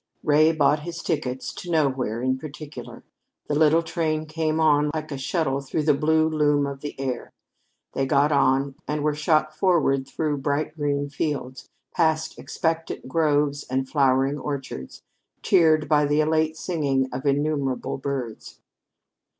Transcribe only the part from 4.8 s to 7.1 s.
like a shuttle through the blue loom of the